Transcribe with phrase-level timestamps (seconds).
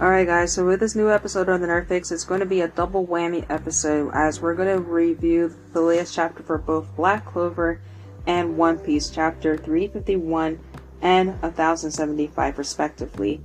[0.00, 2.60] Alright guys, so with this new episode of the Nerd Fix, it's going to be
[2.60, 7.26] a double whammy episode as we're going to review the latest chapter for both Black
[7.26, 7.80] Clover
[8.24, 10.60] and One Piece, chapter 351
[11.02, 13.40] and 1075 respectively,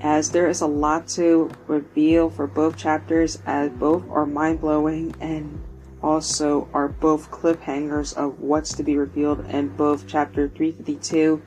[0.00, 5.62] as there is a lot to reveal for both chapters as both are mind-blowing and
[6.02, 11.40] also are both cliffhangers of what's to be revealed in both chapter 352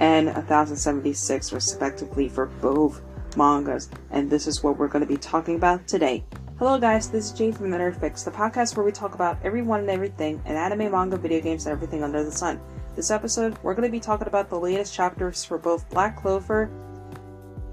[0.00, 3.00] and 1076 respectively for both
[3.36, 6.24] mangas, and this is what we're going to be talking about today.
[6.58, 9.36] Hello guys, this is Jay from the Nerd Fix, the podcast where we talk about
[9.44, 12.58] everyone and everything in anime, manga, video games, and everything under the sun.
[12.94, 16.70] This episode, we're going to be talking about the latest chapters for both Black Clover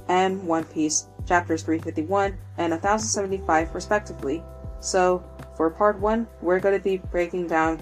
[0.10, 4.44] and One Piece, chapters 351 and 1075 respectively.
[4.82, 5.24] So,
[5.56, 7.80] for part 1, we're going to be breaking down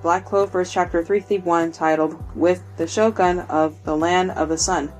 [0.00, 4.90] Black Clover's chapter 351 titled With the Shogun of the Land of the Sun.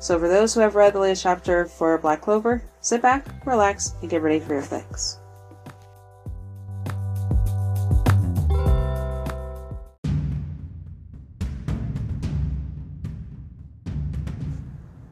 [0.00, 3.92] So, for those who have read the latest chapter for Black Clover, sit back, relax,
[4.00, 5.18] and get ready for your fix.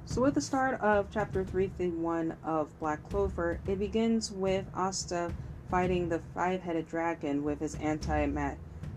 [0.07, 5.31] So, with the start of chapter 351 of Black Clover, it begins with Asta
[5.71, 8.27] fighting the five headed dragon with his anti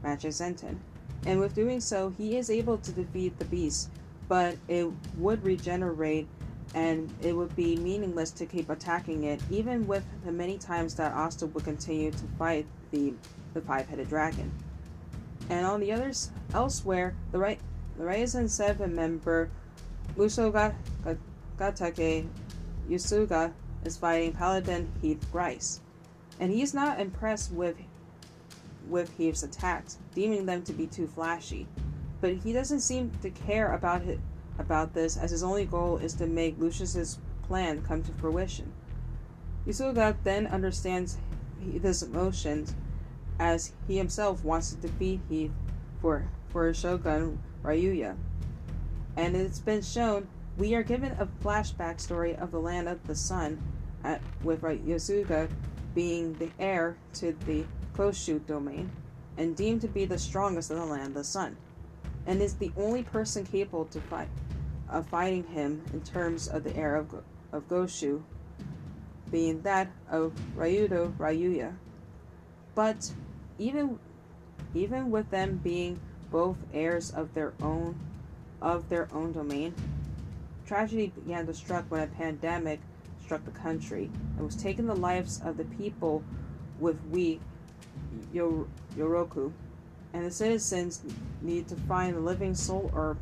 [0.05, 0.77] Magicenten.
[1.25, 3.89] And with doing so, he is able to defeat the beast
[4.31, 6.25] but it would regenerate
[6.73, 11.11] and it would be meaningless to keep attacking it, even with the many times that
[11.11, 13.13] Asta would continue to fight the
[13.53, 14.49] the five-headed dragon.
[15.49, 17.59] And on the others, elsewhere, the right
[17.97, 19.49] the Ryuzen Seven member
[20.15, 20.75] Musoga
[21.59, 22.25] Gatake
[22.89, 23.51] Yosuga
[23.83, 25.81] is fighting Paladin Heath Grice,
[26.39, 27.75] and he's not impressed with
[28.88, 31.67] with Heath's attacks, deeming them to be too flashy
[32.22, 34.19] but he doesn't seem to care about it,
[34.59, 38.72] about this as his only goal is to make Lucius's plan come to fruition.
[39.67, 41.18] Yosuga then understands
[41.81, 42.75] his emotions
[43.40, 45.51] as he himself wants to defeat Heath
[46.00, 48.16] for for Shogun Ryuya.
[49.18, 53.16] And it's been shown we are given a flashback story of the land of the
[53.16, 53.62] sun
[54.03, 55.50] at, with Yosuga
[55.95, 57.63] being the heir to the
[57.95, 58.91] Koshu domain
[59.38, 61.57] and deemed to be the strongest in the land of the sun
[62.25, 64.29] and is the only person capable to fight
[64.89, 67.13] of fighting him in terms of the heir of,
[67.51, 68.21] of Goshu,
[69.31, 71.73] being that of Ryudo Ryuya.
[72.75, 73.11] But
[73.57, 73.99] even
[74.73, 75.99] even with them being
[76.29, 77.99] both heirs of their own
[78.61, 79.73] of their own domain,
[80.65, 82.79] tragedy began to strike when a pandemic
[83.23, 86.23] struck the country and was taking the lives of the people
[86.79, 87.39] with we
[88.33, 89.51] Yoroku
[90.13, 91.01] and the citizens
[91.41, 93.17] need to find the living soul herb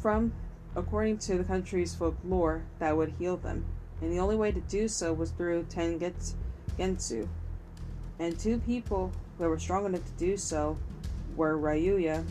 [0.00, 0.32] from,
[0.74, 3.64] according to the country's folklore, that would heal them.
[4.00, 7.28] And the only way to do so was through Tengetsu.
[8.18, 10.78] And two people who were strong enough to do so
[11.36, 12.24] were Ryuya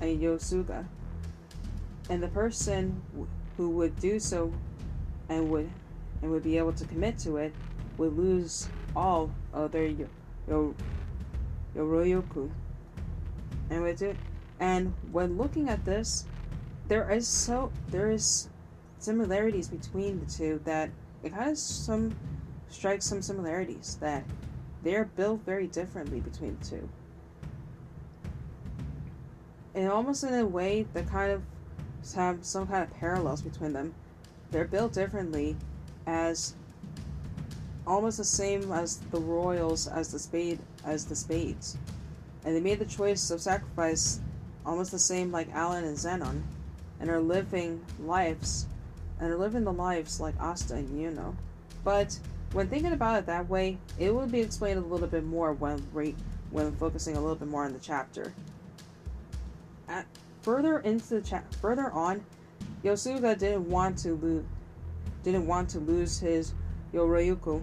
[0.00, 0.86] and Yosuga.
[2.08, 3.02] And the person
[3.56, 4.52] who would do so
[5.28, 5.70] and would
[6.22, 7.54] and would be able to commit to it
[7.96, 9.86] would lose all of their
[10.48, 10.74] yo,
[11.76, 12.50] Yoroyoku.
[13.70, 14.16] And with it,
[14.58, 16.26] and when looking at this,
[16.88, 18.48] there is so there is
[18.98, 20.90] similarities between the two that
[21.22, 22.14] it of some
[22.68, 24.24] strikes some similarities that
[24.82, 26.88] they're built very differently between the two.
[29.74, 31.42] And almost in a way that kind of
[32.14, 33.94] have some kind of parallels between them.
[34.50, 35.56] They're built differently
[36.06, 36.54] as
[37.86, 41.76] almost the same as the royals as the spade as the spades.
[42.44, 44.20] And they made the choice of sacrifice
[44.64, 46.42] almost the same like Alan and Zenon,
[47.00, 48.66] and are living lives
[49.18, 51.34] and are living the lives like Asta and Yuno.
[51.84, 52.18] But
[52.52, 55.84] when thinking about it that way, it would be explained a little bit more when
[55.92, 56.16] re-
[56.50, 58.32] when focusing a little bit more on the chapter.
[59.88, 60.06] At,
[60.42, 62.24] further into the chat, further on,
[62.82, 64.44] Yosuga didn't want to lose
[65.22, 66.54] didn't want to lose his
[66.94, 67.62] Yoroyuku,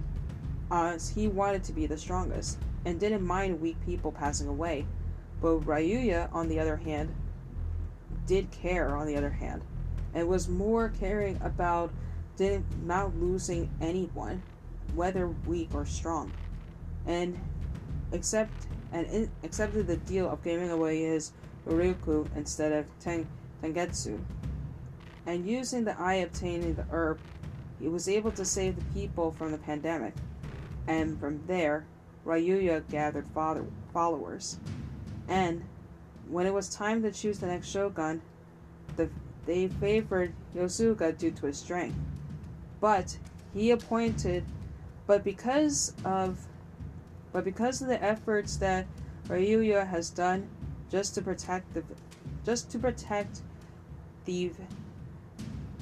[0.72, 4.86] as he wanted to be the strongest and didn't mind weak people passing away.
[5.42, 7.14] But Ryuya, on the other hand,
[8.26, 9.62] did care, on the other hand,
[10.14, 11.92] and was more caring about
[12.38, 12.66] didn't
[13.20, 14.42] losing anyone,
[14.96, 16.32] whether weak or strong,
[17.06, 17.38] and
[18.14, 18.54] accept
[18.94, 21.34] and in, accepted the deal of giving away his
[21.68, 23.28] Ryuku instead of ten,
[23.62, 24.18] Tengetsu.
[25.26, 27.20] And using the eye obtaining the herb,
[27.82, 30.14] he was able to save the people from the pandemic.
[30.88, 31.86] And from there,
[32.28, 33.26] Ryuya gathered
[33.94, 34.60] followers.
[35.30, 35.64] And
[36.28, 38.22] when it was time to choose the next shogun,
[38.98, 39.10] the,
[39.46, 41.98] they favored Yosuga due to his strength.
[42.80, 43.18] but
[43.54, 44.44] he appointed
[45.08, 46.46] but because of
[47.32, 48.86] but because of the efforts that
[49.28, 50.48] Ryuya has done
[50.92, 51.84] just to protect the
[52.46, 53.42] just to protect
[54.26, 54.52] the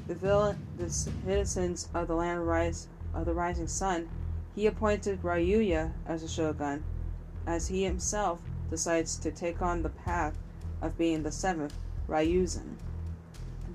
[0.08, 4.10] the villain the citizens of the land rise of the rising sun,
[4.56, 6.84] he appointed Ryuya as a shogun,
[7.46, 10.36] as he himself decides to take on the path
[10.81, 11.75] of being the seventh
[12.07, 12.78] Ryuzen.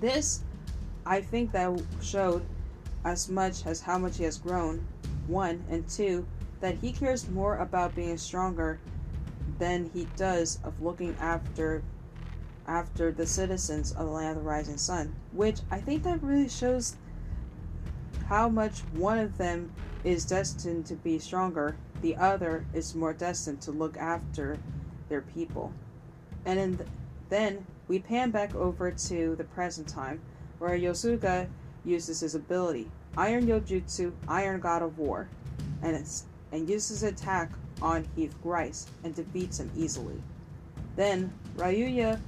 [0.01, 0.43] This,
[1.05, 2.45] I think, that showed
[3.05, 4.87] as much as how much he has grown,
[5.27, 6.27] one, and two,
[6.61, 8.81] that he cares more about being stronger
[9.59, 11.83] than he does of looking after
[12.67, 16.49] after the citizens of the land of the rising sun, which I think that really
[16.49, 16.95] shows
[18.31, 19.73] how much one of them
[20.05, 24.57] is destined to be stronger, the other is more destined to look after
[25.09, 25.73] their people.
[26.45, 26.89] And th-
[27.29, 30.21] then we pan back over to the present time,
[30.61, 31.49] where Yosuga
[31.85, 35.29] uses his ability, Iron Yojutsu, Iron God of War,
[35.83, 36.07] and
[36.53, 37.51] and uses attack
[37.83, 40.23] on Heath Grice and defeats him easily.
[40.95, 42.21] Then Ryuya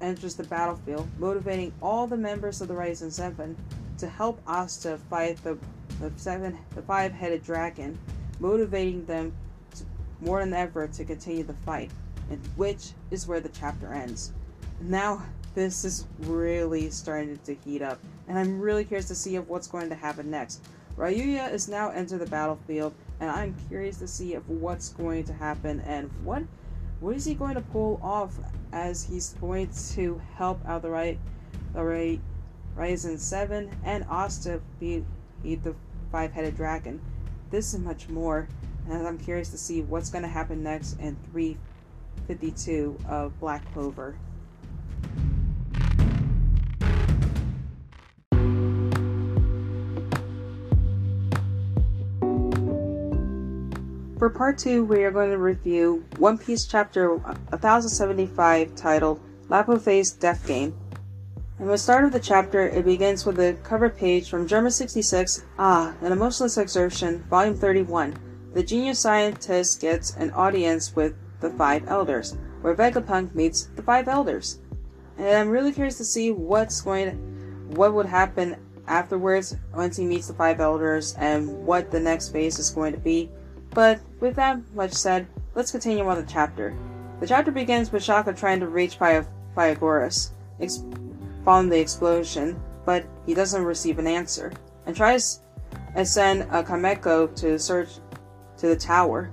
[0.00, 3.56] enters the battlefield, motivating all the members of the Rising Seven
[3.98, 5.58] to help Asta fight the,
[6.00, 7.98] the seven the five headed dragon,
[8.40, 9.32] motivating them
[9.74, 9.84] to,
[10.20, 11.90] more than ever to continue the fight,
[12.30, 14.32] and which is where the chapter ends.
[14.80, 15.22] Now
[15.54, 17.98] this is really starting to heat up,
[18.28, 20.62] and I'm really curious to see of what's going to happen next.
[20.96, 25.32] Ryuya is now entered the battlefield, and I'm curious to see of what's going to
[25.32, 26.42] happen and what
[27.00, 28.38] what is he going to pull off
[28.72, 31.18] as he's going to help out the right
[31.74, 32.20] the right
[32.76, 35.04] Ryuzen 7 and Asta beat,
[35.42, 35.74] the
[36.10, 37.00] five headed dragon.
[37.50, 38.48] This and much more,
[38.88, 44.16] and I'm curious to see what's going to happen next in 352 of Black Clover.
[54.18, 60.46] For part 2, we are going to review One Piece chapter 1075 titled Labophase's Death
[60.46, 60.74] Game.
[61.62, 65.44] And the start of the chapter, it begins with a cover page from Germa 66,
[65.60, 68.16] Ah, an Emotionless Exertion, Volume 31.
[68.52, 74.08] The genius scientist gets an audience with the Five Elders, where Vegapunk meets the Five
[74.08, 74.58] Elders.
[75.16, 77.10] And I'm really curious to see what's going
[77.76, 78.56] what would happen
[78.88, 82.98] afterwards once he meets the Five Elders and what the next phase is going to
[82.98, 83.30] be.
[83.70, 86.76] But with that much said, let's continue on the chapter.
[87.20, 90.84] The chapter begins with Shaka trying to reach Pythagoras ex-
[91.44, 94.52] following the explosion, but he doesn't receive an answer,
[94.86, 95.40] and tries
[95.96, 97.88] to send a Kameko to search
[98.58, 99.30] to the tower,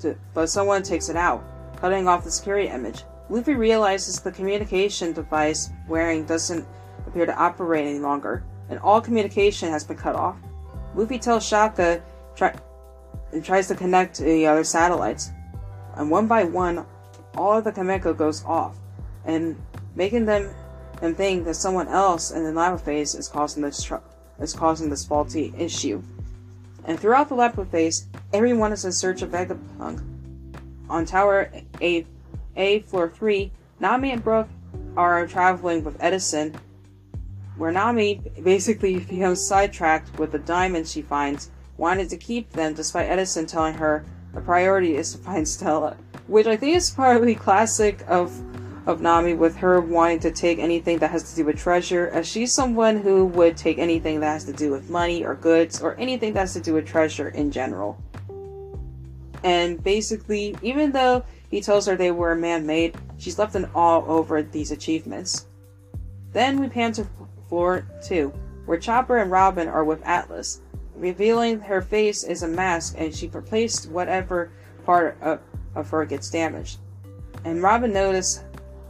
[0.00, 1.44] to, but someone takes it out,
[1.80, 3.04] cutting off the security image.
[3.30, 6.66] Luffy realizes the communication device wearing doesn't
[7.06, 10.36] appear to operate any longer, and all communication has been cut off.
[10.94, 12.02] Luffy tells Shaka
[12.36, 12.54] try
[13.32, 15.32] and tries to connect to the other satellites.
[15.96, 16.86] And one by one,
[17.36, 18.76] all of the Kameko goes off,
[19.24, 19.56] and
[19.94, 20.54] making them
[21.04, 23.96] them think that someone else in the Labophase is causing this tr-
[24.40, 26.02] is causing this faulty issue.
[26.86, 30.02] And throughout the Labophase, everyone is in search of Vegapunk.
[30.88, 32.06] On Tower A,
[32.56, 34.48] A Floor 3, Nami and Brook
[34.96, 36.54] are traveling with Edison,
[37.56, 43.10] where Nami basically becomes sidetracked with the diamond she finds wanted to keep them despite
[43.10, 45.96] Edison telling her the priority is to find Stella.
[46.28, 48.32] Which I think is probably classic of
[48.86, 52.26] of Nami with her wanting to take anything that has to do with treasure, as
[52.26, 55.96] she's someone who would take anything that has to do with money or goods or
[55.96, 57.98] anything that has to do with treasure in general.
[59.42, 64.04] And basically, even though he tells her they were man made, she's left in awe
[64.06, 65.46] over these achievements.
[66.32, 67.06] Then we pan to
[67.48, 68.32] floor 2,
[68.66, 70.60] where Chopper and Robin are with Atlas,
[70.96, 74.50] revealing her face is a mask and she replaced whatever
[74.84, 75.40] part of,
[75.74, 76.78] of her gets damaged.
[77.44, 78.44] And Robin noticed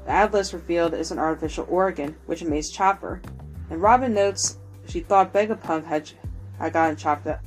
[0.04, 3.20] the Atlas revealed is an artificial organ, which amazed Chopper.
[3.70, 6.10] And Robin notes she thought Vegapunk had,
[6.58, 7.40] had gotten chopped up,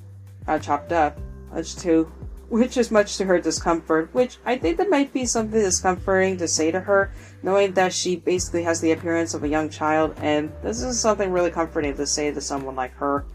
[0.46, 1.20] got chopped up,
[1.52, 2.12] which to
[2.50, 6.48] which is much to her discomfort, which I think that might be something discomforting to
[6.48, 7.12] say to her,
[7.44, 11.32] knowing that she basically has the appearance of a young child, and this is something
[11.32, 13.26] really comforting to say to someone like her.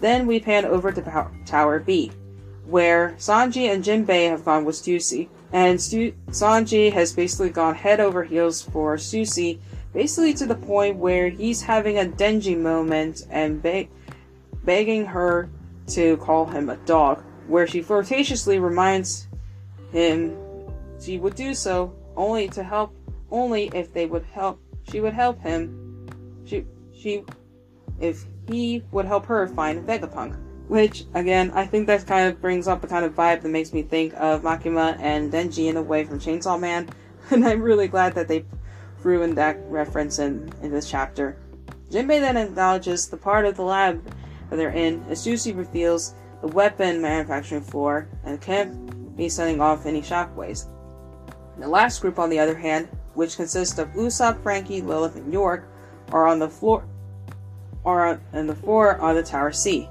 [0.00, 2.12] Then we pan over to Tower B,
[2.68, 7.98] where Sanji and Jinbei have gone with Stussy, and Stu- Sanji has basically gone head
[7.98, 9.58] over heels for Stussy,
[9.94, 13.88] basically to the point where he's having a Denji moment and be-
[14.64, 15.48] begging her
[15.86, 19.28] to call him a dog, where she flirtatiously reminds
[19.90, 20.36] him
[21.00, 22.94] she would do so only to help,
[23.30, 24.60] only if they would help,
[24.90, 26.06] she would help him.
[26.44, 27.24] She, she
[27.98, 30.36] if he would help her find Vegapunk.
[30.68, 33.72] Which, again, I think that kind of brings up the kind of vibe that makes
[33.72, 36.88] me think of Makima and Denji in a way from Chainsaw Man.
[37.30, 38.46] And I'm really glad that they
[39.04, 41.36] in that reference in, in this chapter.
[41.90, 44.04] Jinbei then acknowledges the part of the lab
[44.50, 49.86] that they're in as Juicy reveals the weapon manufacturing floor and can't be setting off
[49.86, 50.68] any shockwaves.
[51.58, 55.68] The last group, on the other hand, which consists of Usopp, Franky, Lilith, and York,
[56.12, 56.84] are on the floor,
[57.84, 59.88] are on the floor on the Tower C,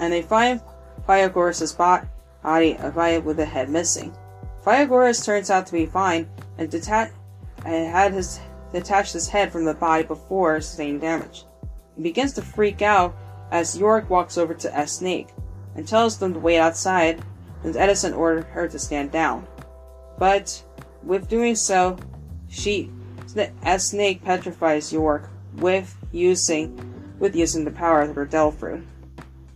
[0.00, 0.60] and they find
[1.06, 2.06] Pythagoras' body
[3.18, 4.14] with a head missing.
[4.64, 6.28] Pythagoras turns out to be fine
[6.58, 7.10] and, deta-
[7.64, 8.40] and had his
[8.72, 11.44] detached his head from the body before sustaining damage.
[11.96, 13.16] He begins to freak out
[13.50, 15.28] as York walks over to S Snake
[15.74, 17.22] and tells them to wait outside,
[17.64, 19.46] and Edison ordered her to stand down.
[20.18, 20.62] But
[21.02, 21.96] with doing so,
[22.48, 22.90] she
[23.62, 28.86] S Snake petrifies York with using with using the power of her fruit.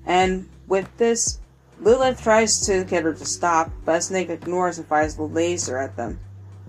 [0.07, 1.41] And with this,
[1.81, 5.97] Lilith tries to get her to stop, but Snake ignores and fires the laser at
[5.97, 6.21] them,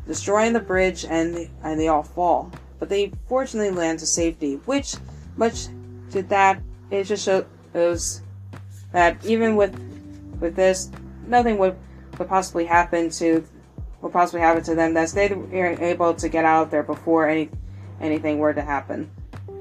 [0.07, 2.51] destroying the bridge and, and they all fall.
[2.79, 4.95] But they fortunately land to safety, which,
[5.37, 5.67] much
[6.11, 8.21] to that, it just shows
[8.91, 9.73] that even with
[10.39, 10.91] with this,
[11.27, 11.75] nothing would,
[12.17, 13.43] would possibly happen to
[14.01, 14.93] would possibly happen to them.
[14.93, 17.49] That they were able to get out there before any
[18.01, 19.09] anything were to happen.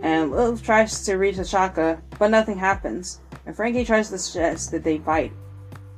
[0.03, 3.21] And Lilith tries to reach Ashaka, but nothing happens.
[3.47, 5.33] And Franky tries to suggest that they fight.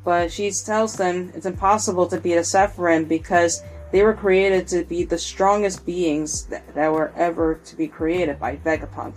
[0.05, 4.85] But she tells them it's impossible to beat a Sephiroth because they were created to
[4.85, 9.15] be the strongest beings that, that were ever to be created by Vegapunk.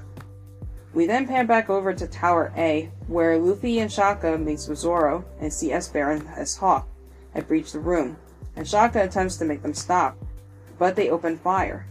[0.94, 5.26] We then pan back over to Tower A, where Luffy and Shaka meets with Zoro
[5.40, 6.88] and see S Bear and S Hawk
[7.34, 8.18] have breached the room,
[8.56, 10.18] and Shaka attempts to make them stop,
[10.80, 11.86] but they open fire.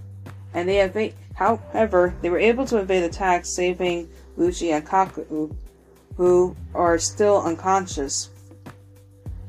[0.54, 5.54] And they evade however, they were able to evade attacks, saving Lucci and Kaku,
[6.16, 8.30] who are still unconscious.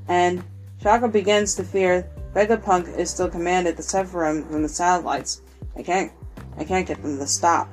[0.08, 0.44] And
[0.82, 5.42] Shaka begins to fear Vegapunk is still commanded to sever Sephiroth from the satellites.
[5.76, 6.12] I can't
[6.58, 7.68] I can't get them to stop.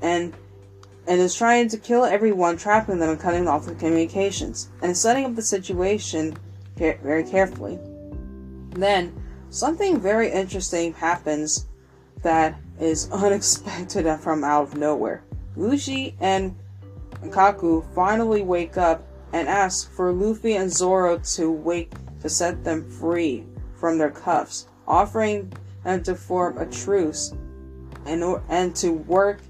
[0.00, 0.34] And
[1.06, 5.26] and is trying to kill everyone, trapping them and cutting off the communications, and setting
[5.26, 6.34] up the situation
[6.78, 7.78] very carefully.
[8.70, 9.12] Then,
[9.50, 11.66] something very interesting happens
[12.22, 15.22] that is unexpected from out of nowhere.
[15.56, 16.56] Lucci and
[17.30, 22.88] Kaku finally wake up and ask for Luffy and Zoro to wake to set them
[22.90, 25.52] free from their cuffs, offering
[25.84, 27.34] them to form a truce
[28.06, 29.40] and, and to work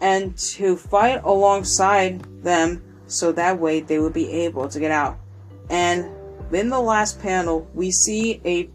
[0.00, 5.18] and to fight alongside them so that way they would be able to get out.
[5.68, 6.08] And
[6.52, 8.70] in the last panel, we see a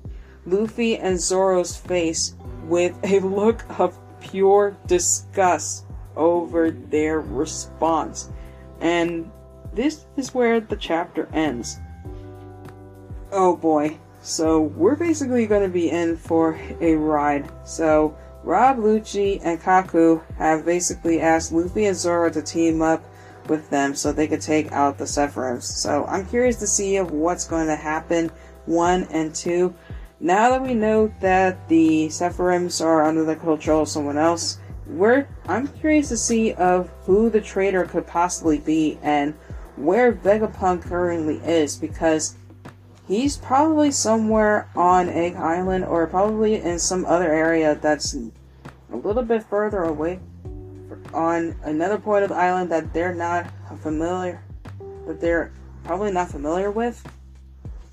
[0.45, 2.35] Luffy and Zoro's face
[2.65, 5.84] with a look of pure disgust
[6.15, 8.29] over their response.
[8.81, 9.31] And
[9.73, 11.79] this is where the chapter ends.
[13.31, 13.97] Oh boy.
[14.21, 17.49] So we're basically going to be in for a ride.
[17.63, 23.03] So Rob, Lucci, and Kaku have basically asked Luffy and Zoro to team up
[23.47, 25.63] with them so they could take out the Sephiroths.
[25.63, 28.31] So I'm curious to see of what's going to happen.
[28.65, 29.75] One and two.
[30.19, 35.27] Now that we know that the Sephiroths are under the control of someone else, we're
[35.47, 39.33] I'm curious to see of who the traitor could possibly be and
[39.75, 42.35] where Vegapunk currently is because
[43.07, 49.21] He's probably somewhere on Egg Island or probably in some other area that's a little
[49.21, 50.19] bit further away
[51.13, 53.47] on another point of the island that they're not
[53.81, 54.41] familiar
[55.05, 55.51] that they're
[55.83, 57.07] probably not familiar with.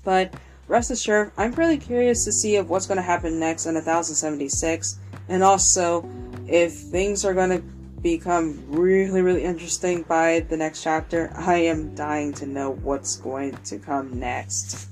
[0.03, 0.33] But
[0.67, 4.97] rest assured, I'm really curious to see of what's going to happen next in 1076
[5.29, 6.09] and also
[6.47, 7.63] if things are going to
[8.01, 11.31] become really really interesting by the next chapter.
[11.35, 14.89] I am dying to know what's going to come next.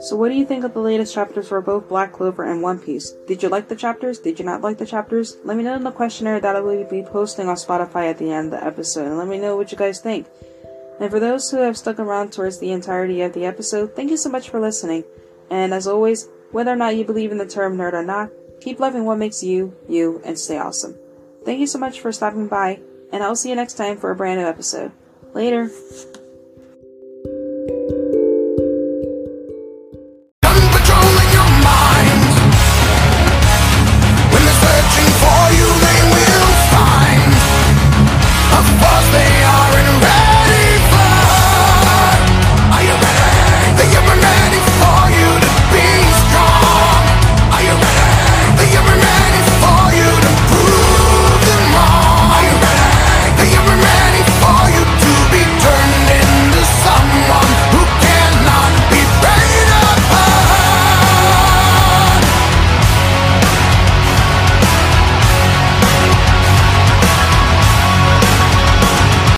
[0.00, 2.78] So what do you think of the latest chapters for both Black Clover and One
[2.78, 3.12] Piece?
[3.26, 4.18] Did you like the chapters?
[4.18, 5.38] Did you not like the chapters?
[5.44, 8.30] Let me know in the questionnaire that I will be posting on Spotify at the
[8.30, 10.26] end of the episode, and let me know what you guys think.
[11.00, 14.16] And for those who have stuck around towards the entirety of the episode, thank you
[14.16, 15.04] so much for listening.
[15.50, 18.80] And as always, whether or not you believe in the term nerd or not, keep
[18.80, 20.96] loving what makes you, you, and stay awesome.
[21.44, 22.80] Thank you so much for stopping by,
[23.12, 24.92] and I'll see you next time for a brand new episode.
[25.34, 25.70] Later.